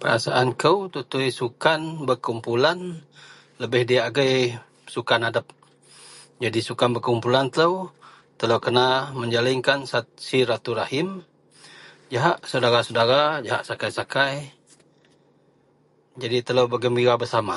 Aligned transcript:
Perasaan 0.00 0.48
kou 0.62 0.76
tutui 0.94 1.28
sukan 1.38 1.80
berkumpulan 2.08 2.78
lebeh 3.60 3.82
diyak 3.88 4.06
agei 4.10 4.36
sukan 4.94 5.22
adep. 5.28 5.46
Jadi 6.44 6.60
sukan 6.68 6.90
berkumpulan 6.96 7.46
telou, 7.54 7.74
telou 8.40 8.58
kena 8.66 8.88
menjalinkan 9.20 9.80
se 9.90 9.98
silatulrahim 10.28 11.08
jahak 12.12 12.38
sedara-sedara 12.50 13.22
jahak 13.46 13.62
sakai-sakai, 13.68 14.34
jadi 16.22 16.38
telou 16.48 16.66
bergembira 16.72 17.14
bersama. 17.22 17.54